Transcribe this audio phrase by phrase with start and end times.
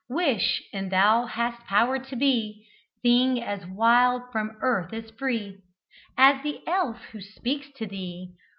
[0.09, 2.65] Wish and thou hast power to be
[3.03, 5.59] Thing as wild, from earth as free,
[6.17, 8.33] As the Elf who speaks to thee!